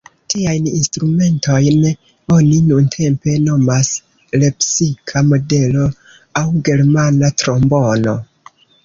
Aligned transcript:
Tiajn 0.33 0.67
instrumentojn 0.67 1.83
oni 2.35 2.55
nuntempe 2.69 3.35
nomas 3.49 3.91
"lepsika 4.45 5.23
modelo" 5.29 5.85
aŭ 6.43 6.45
"germana 6.71 7.31
trombono". 7.43 8.17